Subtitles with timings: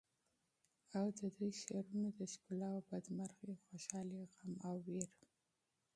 [0.97, 5.09] او ددوی د شعرونو د ښکلاوو بد مرغي، خوشالی، غم او وېر